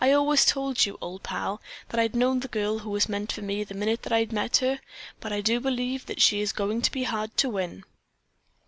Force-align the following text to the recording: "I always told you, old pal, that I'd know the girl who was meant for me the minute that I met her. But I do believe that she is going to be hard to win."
"I 0.03 0.13
always 0.13 0.45
told 0.45 0.83
you, 0.87 0.97
old 0.99 1.21
pal, 1.21 1.61
that 1.89 1.99
I'd 1.99 2.15
know 2.15 2.33
the 2.33 2.47
girl 2.47 2.79
who 2.79 2.89
was 2.89 3.07
meant 3.07 3.31
for 3.31 3.43
me 3.43 3.63
the 3.63 3.75
minute 3.75 4.01
that 4.01 4.11
I 4.11 4.25
met 4.31 4.57
her. 4.57 4.79
But 5.19 5.31
I 5.31 5.41
do 5.41 5.59
believe 5.59 6.07
that 6.07 6.23
she 6.23 6.41
is 6.41 6.53
going 6.53 6.81
to 6.81 6.91
be 6.91 7.03
hard 7.03 7.37
to 7.37 7.49
win." 7.51 7.83